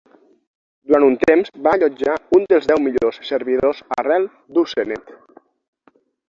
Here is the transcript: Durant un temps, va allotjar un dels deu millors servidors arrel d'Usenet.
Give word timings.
Durant 0.91 1.03
un 1.07 1.17
temps, 1.29 1.51
va 1.67 1.73
allotjar 1.77 2.15
un 2.37 2.47
dels 2.53 2.69
deu 2.71 2.81
millors 2.87 3.21
servidors 3.29 3.83
arrel 3.99 4.27
d'Usenet. 4.57 5.15